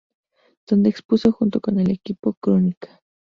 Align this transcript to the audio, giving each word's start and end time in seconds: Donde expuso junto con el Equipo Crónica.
Donde 0.65 0.89
expuso 0.89 1.31
junto 1.31 1.59
con 1.61 1.79
el 1.79 1.91
Equipo 1.91 2.33
Crónica. 2.33 3.03